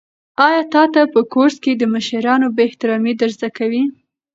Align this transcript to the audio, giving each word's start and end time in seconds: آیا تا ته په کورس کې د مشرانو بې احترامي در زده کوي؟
آیا 0.45 0.61
تا 0.73 0.83
ته 0.93 1.01
په 1.13 1.21
کورس 1.33 1.55
کې 1.63 1.71
د 1.75 1.83
مشرانو 1.93 2.47
بې 2.55 2.63
احترامي 2.67 3.13
در 3.19 3.29
زده 3.35 3.49
کوي؟ 3.57 3.83